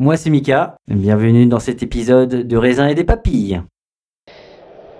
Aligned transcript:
Moi 0.00 0.16
c'est 0.16 0.30
Mika, 0.30 0.76
bienvenue 0.86 1.46
dans 1.46 1.58
cet 1.58 1.82
épisode 1.82 2.28
de 2.46 2.56
raisin 2.56 2.86
et 2.86 2.94
des 2.94 3.02
papilles. 3.02 3.62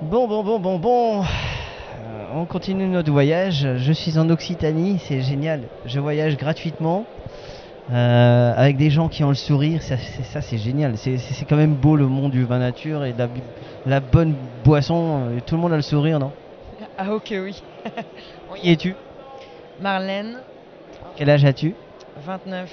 Bon, 0.00 0.26
bon, 0.26 0.42
bon, 0.42 0.58
bon, 0.58 0.78
bon. 0.80 1.22
Euh, 1.22 2.24
on 2.34 2.44
continue 2.46 2.86
notre 2.88 3.12
voyage. 3.12 3.68
Je 3.76 3.92
suis 3.92 4.18
en 4.18 4.28
Occitanie, 4.28 4.98
c'est 4.98 5.20
génial. 5.20 5.62
Je 5.86 6.00
voyage 6.00 6.36
gratuitement 6.36 7.04
euh, 7.92 8.52
avec 8.56 8.76
des 8.76 8.90
gens 8.90 9.08
qui 9.08 9.22
ont 9.22 9.28
le 9.28 9.34
sourire. 9.36 9.82
Ça, 9.82 9.96
c'est, 9.98 10.24
ça, 10.24 10.40
c'est 10.40 10.58
génial. 10.58 10.96
C'est, 10.96 11.16
c'est- 11.18 11.32
c'est 11.34 11.44
quand 11.44 11.56
même 11.56 11.74
beau 11.74 11.94
le 11.94 12.08
monde 12.08 12.32
du 12.32 12.44
vin 12.44 12.58
nature 12.58 13.04
et 13.04 13.12
de 13.12 13.24
la, 13.86 14.00
bonne 14.00 14.34
boisson. 14.64 15.28
Euh, 15.30 15.38
Tout 15.46 15.54
le 15.54 15.60
monde 15.60 15.72
a 15.72 15.76
le 15.76 15.82
sourire, 15.82 16.18
non? 16.18 16.32
Ah 16.96 17.12
ok 17.14 17.34
oui. 17.40 17.62
Qui 18.56 18.72
es-tu? 18.72 18.94
Marlène, 19.80 20.38
Quel 21.16 21.30
âge 21.30 21.44
as-tu? 21.44 21.74
29. 22.26 22.68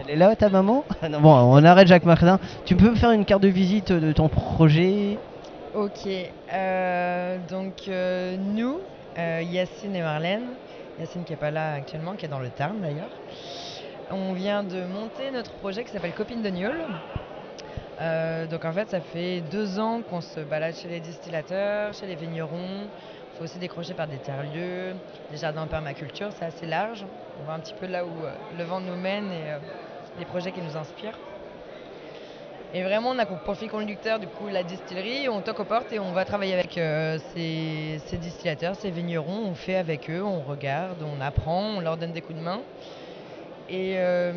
Elle 0.00 0.10
est 0.10 0.16
là, 0.16 0.34
ta 0.36 0.48
maman 0.48 0.84
Ah 1.02 1.08
Bon, 1.08 1.34
on 1.34 1.64
arrête 1.64 1.88
Jacques 1.88 2.04
Martin. 2.04 2.38
Tu 2.64 2.76
peux 2.76 2.90
me 2.90 2.94
faire 2.96 3.10
une 3.10 3.24
carte 3.24 3.42
de 3.42 3.48
visite 3.48 3.92
de 3.92 4.12
ton 4.12 4.28
projet? 4.28 5.18
Ok. 5.74 6.08
euh, 6.52 7.38
donc 7.48 7.74
euh, 7.88 8.36
nous, 8.38 8.78
euh, 9.18 9.42
Yacine 9.42 9.94
et 9.96 10.02
Marlène, 10.02 10.46
Yacine 10.98 11.24
qui 11.24 11.32
est 11.32 11.36
pas 11.36 11.50
là 11.50 11.74
actuellement, 11.74 12.14
qui 12.14 12.24
est 12.24 12.28
dans 12.28 12.38
le 12.38 12.48
Tarn 12.48 12.80
d'ailleurs, 12.80 13.10
on 14.10 14.32
vient 14.32 14.62
de 14.62 14.84
monter 14.84 15.30
notre 15.32 15.52
projet 15.52 15.84
qui 15.84 15.90
s'appelle 15.90 16.12
Copine 16.12 16.42
de 16.42 16.48
Niol. 16.48 16.76
Euh, 18.00 18.46
donc 18.46 18.64
en 18.64 18.72
fait 18.72 18.88
ça 18.88 19.00
fait 19.00 19.40
deux 19.50 19.78
ans 19.80 20.00
qu'on 20.08 20.20
se 20.20 20.40
balade 20.40 20.74
chez 20.74 20.88
les 20.88 21.00
distillateurs, 21.00 21.92
chez 21.92 22.06
les 22.06 22.14
vignerons. 22.14 22.86
Il 23.34 23.38
faut 23.38 23.44
aussi 23.44 23.58
décrocher 23.58 23.94
par 23.94 24.06
des 24.08 24.16
tiers-lieux, 24.18 24.94
des 25.30 25.36
jardins 25.36 25.62
en 25.62 25.66
permaculture, 25.66 26.28
c'est 26.38 26.46
assez 26.46 26.66
large. 26.66 27.04
On 27.40 27.44
voit 27.44 27.54
un 27.54 27.60
petit 27.60 27.74
peu 27.74 27.86
là 27.86 28.04
où 28.04 28.10
le 28.56 28.64
vent 28.64 28.80
nous 28.80 28.96
mène 28.96 29.26
et 29.30 29.54
les 30.18 30.24
projets 30.24 30.52
qui 30.52 30.60
nous 30.60 30.76
inspirent. 30.76 31.18
Et 32.74 32.82
vraiment, 32.82 33.10
on 33.10 33.18
a 33.18 33.24
pour 33.24 33.56
fil 33.56 33.70
conducteur 33.70 34.18
du 34.18 34.26
coup 34.26 34.48
la 34.48 34.62
distillerie, 34.62 35.26
on 35.30 35.40
toque 35.40 35.60
aux 35.60 35.64
portes 35.64 35.90
et 35.90 35.98
on 35.98 36.12
va 36.12 36.26
travailler 36.26 36.52
avec 36.52 36.76
euh, 36.76 37.18
ces, 37.34 38.18
distillateurs, 38.18 38.76
ces 38.76 38.90
vignerons, 38.90 39.46
on 39.46 39.54
fait 39.54 39.76
avec 39.76 40.10
eux, 40.10 40.22
on 40.22 40.40
regarde, 40.40 40.98
on 41.02 41.18
apprend, 41.22 41.62
on 41.76 41.80
leur 41.80 41.96
donne 41.96 42.12
des 42.12 42.20
coups 42.20 42.38
de 42.38 42.44
main. 42.44 42.60
Et, 43.70 43.94
euh, 43.96 44.32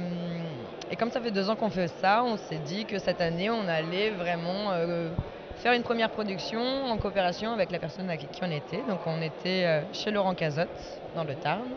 comme 0.98 1.12
ça 1.12 1.20
fait 1.20 1.32
deux 1.32 1.50
ans 1.50 1.58
qu'on 1.58 1.70
fait 1.70 1.90
ça, 1.90 2.24
on 2.24 2.38
s'est 2.38 2.60
dit 2.60 2.86
que 2.86 3.00
cette 3.00 3.20
année, 3.20 3.50
on 3.50 3.68
allait 3.68 4.12
vraiment 4.12 4.72
euh, 4.72 5.10
faire 5.58 5.74
une 5.74 5.84
première 5.84 6.10
production 6.10 6.62
en 6.86 6.98
coopération 6.98 7.52
avec 7.52 7.70
la 7.70 7.80
personne 7.80 8.10
avec 8.10 8.32
qui 8.32 8.42
on 8.46 8.52
était. 8.52 8.84
Donc 8.88 9.00
on 9.08 9.22
était 9.22 9.84
chez 9.92 10.10
Laurent 10.10 10.36
Cazotte, 10.36 10.70
dans 11.16 11.26
le 11.26 11.36
Tarn, 11.36 11.68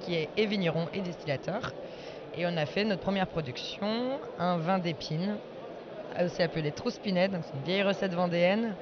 qui 0.00 0.14
est 0.14 0.28
et 0.36 0.44
vigneron 0.44 0.88
et 0.92 1.00
distillateur. 1.00 1.72
Et 2.34 2.46
on 2.46 2.56
a 2.56 2.64
fait 2.64 2.84
notre 2.84 3.02
première 3.02 3.26
production, 3.26 4.18
un 4.38 4.56
vin 4.56 4.78
d'épines, 4.78 5.36
aussi 6.18 6.42
appelé 6.42 6.72
Trouspinette, 6.72 7.32
donc 7.32 7.42
c'est 7.44 7.56
une 7.56 7.62
vieille 7.62 7.82
recette 7.82 8.14
vendéenne, 8.14 8.74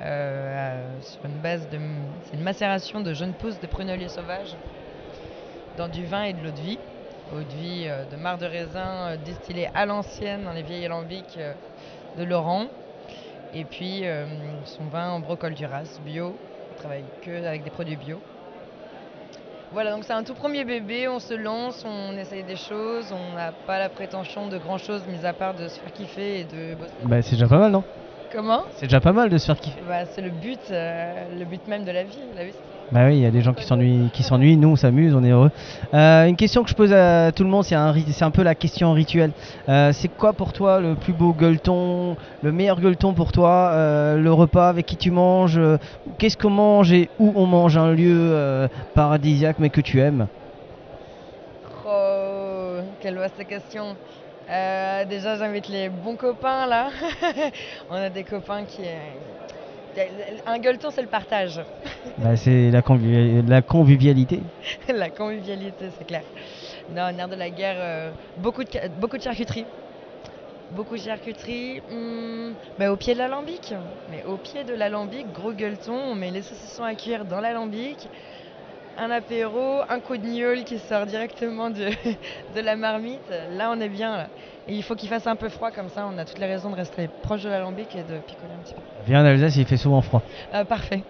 euh, 0.00 0.04
euh, 0.04 1.00
sur 1.00 1.24
une 1.24 1.40
base 1.40 1.66
de... 1.70 1.78
C'est 2.24 2.36
une 2.36 2.42
macération 2.42 3.00
de 3.00 3.14
jeunes 3.14 3.32
pousses 3.32 3.58
de 3.58 3.66
prunellier 3.66 4.08
sauvage 4.08 4.54
dans 5.78 5.88
du 5.88 6.04
vin 6.04 6.24
et 6.24 6.34
de 6.34 6.42
l'eau 6.42 6.50
de 6.50 6.60
vie. 6.60 6.78
Eau 7.32 7.38
de 7.38 7.56
vie 7.56 7.84
euh, 7.86 8.04
de 8.04 8.16
marc 8.16 8.40
de 8.40 8.46
raisin 8.46 9.12
euh, 9.12 9.16
distillée 9.16 9.70
à 9.74 9.86
l'ancienne 9.86 10.44
dans 10.44 10.52
les 10.52 10.62
vieilles 10.62 10.84
alambics 10.84 11.38
euh, 11.38 11.54
de 12.18 12.24
Laurent. 12.24 12.66
Et 13.54 13.64
puis 13.64 14.00
euh, 14.04 14.26
son 14.64 14.84
vin 14.84 15.10
en 15.10 15.20
brocol 15.20 15.54
Duras, 15.54 16.00
bio. 16.04 16.36
On 16.72 16.78
travaille 16.78 17.04
que 17.22 17.46
avec 17.46 17.64
des 17.64 17.70
produits 17.70 17.96
bio. 17.96 18.20
Voilà, 19.72 19.92
donc 19.92 20.04
c'est 20.04 20.12
un 20.12 20.24
tout 20.24 20.34
premier 20.34 20.64
bébé, 20.64 21.06
on 21.06 21.20
se 21.20 21.32
lance, 21.34 21.84
on 21.84 22.16
essaye 22.16 22.42
des 22.42 22.56
choses, 22.56 23.12
on 23.12 23.34
n'a 23.34 23.52
pas 23.52 23.78
la 23.78 23.88
prétention 23.88 24.48
de 24.48 24.58
grand 24.58 24.78
chose, 24.78 25.06
mis 25.06 25.24
à 25.24 25.32
part 25.32 25.54
de 25.54 25.68
se 25.68 25.78
faire 25.78 25.92
kiffer 25.92 26.40
et 26.40 26.44
de 26.44 26.74
bosser. 26.74 26.94
Bah, 27.02 27.22
c'est 27.22 27.32
déjà 27.36 27.46
pas 27.46 27.58
mal, 27.58 27.70
non? 27.70 27.84
Comment? 28.32 28.62
C'est 28.72 28.86
déjà 28.86 29.00
pas 29.00 29.12
mal 29.12 29.28
de 29.28 29.38
se 29.38 29.46
faire 29.46 29.60
kiffer. 29.60 29.80
bah, 29.82 30.06
C'est 30.06 30.22
le 30.22 30.30
but, 30.30 30.70
euh, 30.70 31.38
le 31.38 31.44
but 31.44 31.66
même 31.68 31.84
de 31.84 31.92
la 31.92 32.02
vie. 32.02 32.20
La 32.34 32.46
vie, 32.46 32.54
Bah 32.92 33.06
oui, 33.06 33.18
il 33.18 33.20
y 33.20 33.26
a 33.26 33.30
des 33.30 33.40
gens 33.40 33.54
qui 33.54 33.64
s'ennuient, 33.64 34.10
qui 34.12 34.24
s'ennuient. 34.24 34.56
Nous, 34.56 34.68
on 34.68 34.74
s'amuse, 34.74 35.14
on 35.14 35.22
est 35.22 35.30
heureux. 35.30 35.52
Euh, 35.94 36.26
une 36.26 36.34
question 36.34 36.64
que 36.64 36.70
je 36.70 36.74
pose 36.74 36.92
à 36.92 37.30
tout 37.30 37.44
le 37.44 37.48
monde, 37.48 37.62
c'est 37.62 37.76
un, 37.76 37.94
c'est 38.10 38.24
un 38.24 38.32
peu 38.32 38.42
la 38.42 38.56
question 38.56 38.92
rituelle. 38.94 39.30
Euh, 39.68 39.92
c'est 39.92 40.08
quoi 40.08 40.32
pour 40.32 40.52
toi 40.52 40.80
le 40.80 40.96
plus 40.96 41.12
beau 41.12 41.32
gueuleton, 41.32 42.16
le 42.42 42.50
meilleur 42.50 42.80
gueuleton 42.80 43.14
pour 43.14 43.30
toi, 43.30 43.70
euh, 43.72 44.16
le 44.16 44.32
repas 44.32 44.68
avec 44.68 44.86
qui 44.86 44.96
tu 44.96 45.12
manges, 45.12 45.60
qu'est-ce 46.18 46.36
qu'on 46.36 46.50
mange 46.50 46.90
et 46.92 47.08
où 47.20 47.32
on 47.36 47.46
mange, 47.46 47.76
un 47.76 47.92
lieu 47.92 48.68
paradisiaque 48.94 49.60
mais 49.60 49.70
que 49.70 49.80
tu 49.80 50.00
aimes? 50.00 50.26
Oh, 51.86 52.78
quelle 53.00 53.18
vaste 53.18 53.46
question. 53.46 53.94
Déjà, 55.08 55.36
j'invite 55.36 55.68
les 55.68 55.88
bons 55.88 56.16
copains 56.16 56.66
là. 56.66 56.88
On 57.90 57.94
a 57.94 58.10
des 58.10 58.24
copains 58.24 58.64
qui. 58.64 58.82
Un 60.46 60.58
gueuleton, 60.58 60.90
c'est 60.90 61.02
le 61.02 61.08
partage. 61.08 61.60
Bah, 62.16 62.36
c'est 62.36 62.70
la, 62.70 62.80
convivi- 62.82 63.46
la 63.46 63.62
convivialité. 63.62 64.44
la 64.88 65.10
convivialité, 65.10 65.90
c'est 65.90 66.04
clair. 66.04 66.24
Non, 66.88 67.12
nerf 67.12 67.28
de 67.28 67.36
la 67.36 67.50
guerre, 67.50 67.76
euh, 67.78 68.12
beaucoup, 68.36 68.64
de, 68.64 68.88
beaucoup 68.88 69.16
de 69.16 69.22
charcuterie. 69.22 69.68
Beaucoup 70.70 70.96
de 70.96 71.00
charcuterie. 71.02 71.80
hum, 71.88 72.54
bah, 72.78 72.92
au 72.92 72.96
pied 72.96 73.14
de 73.14 73.18
l'alambic. 73.18 73.74
Mais 74.06 74.22
au 74.24 74.38
pied 74.38 74.64
de 74.64 74.72
l'alambic, 74.74 75.30
gros 75.32 75.52
gueuleton, 75.52 75.94
on 75.94 76.14
met 76.14 76.30
les 76.30 76.42
saucissons 76.42 76.84
à 76.84 76.94
cuire 76.94 77.24
dans 77.24 77.40
l'alambic. 77.40 78.08
Un 79.02 79.10
apéro, 79.10 79.80
un 79.88 80.00
coup 80.00 80.16
de 80.18 80.26
gnôle 80.26 80.64
qui 80.64 80.78
sort 80.78 81.06
directement 81.06 81.70
de, 81.70 81.86
de 82.54 82.60
la 82.60 82.76
marmite. 82.76 83.32
Là, 83.50 83.72
on 83.74 83.80
est 83.80 83.88
bien. 83.88 84.16
là. 84.16 84.28
Et 84.68 84.74
il 84.76 84.82
faut 84.82 84.94
qu'il 84.94 85.08
fasse 85.08 85.26
un 85.26 85.36
peu 85.36 85.48
froid, 85.48 85.70
comme 85.70 85.88
ça, 85.88 86.06
on 86.06 86.18
a 86.18 86.24
toutes 86.24 86.38
les 86.38 86.46
raisons 86.46 86.70
de 86.70 86.76
rester 86.76 87.08
proche 87.22 87.42
de 87.42 87.48
l'alambic 87.48 87.96
et 87.96 88.04
de 88.04 88.20
picoler 88.20 88.52
un 88.52 88.58
petit 88.58 88.74
peu. 88.74 88.82
Viens 89.06 89.22
en 89.22 89.24
Alsace, 89.24 89.56
il 89.56 89.64
fait 89.66 89.78
souvent 89.78 90.02
froid. 90.02 90.22
Ah, 90.52 90.64
parfait. 90.64 91.02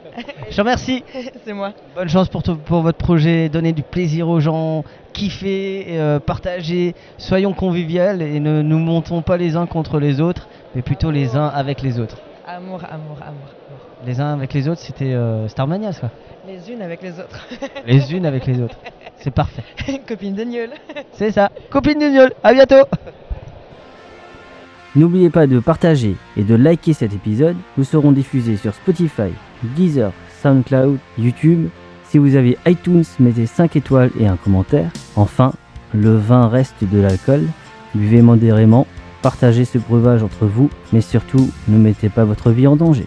Je 0.50 0.54
te 0.56 0.60
remercie. 0.60 1.04
C'est 1.44 1.52
moi. 1.52 1.72
Bonne 1.94 2.08
chance 2.08 2.28
pour, 2.28 2.42
tout- 2.42 2.58
pour 2.58 2.80
votre 2.82 2.98
projet. 2.98 3.48
Donnez 3.48 3.72
du 3.72 3.82
plaisir 3.82 4.28
aux 4.28 4.40
gens. 4.40 4.84
Kiffez, 5.12 5.98
euh, 5.98 6.20
partagez. 6.20 6.94
Soyons 7.18 7.52
conviviales 7.54 8.22
et 8.22 8.38
ne 8.40 8.62
nous 8.62 8.78
montons 8.78 9.22
pas 9.22 9.36
les 9.36 9.56
uns 9.56 9.66
contre 9.66 9.98
les 9.98 10.20
autres, 10.20 10.48
mais 10.74 10.82
plutôt 10.82 11.10
les 11.10 11.36
uns 11.36 11.48
avec 11.48 11.82
les 11.82 11.98
autres. 11.98 12.18
Amour, 12.46 12.82
amour, 12.88 13.18
amour, 13.20 13.48
amour. 13.68 13.89
Les 14.06 14.18
uns 14.20 14.32
avec 14.32 14.54
les 14.54 14.66
autres, 14.68 14.80
c'était 14.80 15.12
euh, 15.12 15.46
Starmania, 15.48 15.92
ça. 15.92 16.10
Les 16.46 16.72
unes 16.72 16.80
avec 16.80 17.02
les 17.02 17.12
autres. 17.12 17.46
Les 17.86 18.14
unes 18.14 18.24
avec 18.24 18.46
les 18.46 18.60
autres. 18.60 18.76
C'est 19.16 19.30
parfait. 19.30 19.62
Copine 20.08 20.34
de 20.34 20.44
gnôle. 20.44 20.70
C'est 21.12 21.32
ça. 21.32 21.50
Copine 21.68 21.98
du 21.98 22.08
Niol. 22.08 22.32
À 22.42 22.54
bientôt. 22.54 22.86
N'oubliez 24.96 25.28
pas 25.28 25.46
de 25.46 25.60
partager 25.60 26.16
et 26.36 26.42
de 26.42 26.54
liker 26.54 26.94
cet 26.94 27.12
épisode. 27.12 27.56
Nous 27.76 27.84
serons 27.84 28.12
diffusés 28.12 28.56
sur 28.56 28.74
Spotify, 28.74 29.30
Deezer, 29.62 30.12
SoundCloud, 30.42 30.98
YouTube. 31.18 31.68
Si 32.04 32.16
vous 32.18 32.34
avez 32.36 32.56
iTunes, 32.66 33.04
mettez 33.20 33.46
5 33.46 33.76
étoiles 33.76 34.10
et 34.18 34.26
un 34.26 34.36
commentaire. 34.36 34.90
Enfin, 35.14 35.52
le 35.92 36.16
vin 36.16 36.48
reste 36.48 36.82
de 36.82 37.00
l'alcool. 37.00 37.44
Buvez 37.94 38.22
modérément, 38.22 38.86
partagez 39.22 39.64
ce 39.64 39.78
breuvage 39.78 40.22
entre 40.22 40.46
vous, 40.46 40.70
mais 40.92 41.02
surtout, 41.02 41.50
ne 41.68 41.76
mettez 41.76 42.08
pas 42.08 42.24
votre 42.24 42.50
vie 42.50 42.66
en 42.66 42.76
danger. 42.76 43.06